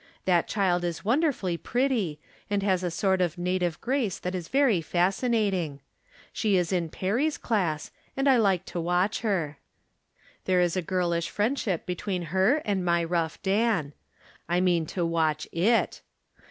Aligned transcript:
That 0.25 0.47
child 0.47 0.83
is 0.83 1.05
wonderfully 1.05 1.57
pretty, 1.57 2.19
and 2.49 2.63
has 2.63 2.81
a 2.81 2.89
sort 2.89 3.21
of 3.21 3.37
native 3.37 3.79
grace 3.81 4.17
that 4.17 4.33
is 4.33 4.47
very 4.47 4.81
fascinating. 4.81 5.79
She 6.33 6.57
is 6.57 6.73
in 6.73 6.89
Perry's 6.89 7.37
class, 7.37 7.91
and 8.17 8.27
I 8.27 8.37
like 8.37 8.65
to 8.65 8.81
watch 8.81 9.19
her. 9.21 9.59
There 10.45 10.59
is 10.59 10.75
a 10.75 10.81
girlish 10.81 11.29
friend 11.29 11.53
ship 11.59 11.85
between 11.85 12.23
her 12.33 12.63
and 12.65 12.83
my 12.83 13.03
rough 13.03 13.39
Dan. 13.43 13.93
I 14.49 14.59
mean 14.59 14.87
to 14.87 15.05
watch 15.05 15.47
it. 15.51 16.01